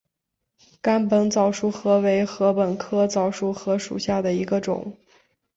[0.81, 4.97] 甘波早熟禾为禾本科早熟禾属下的一个种。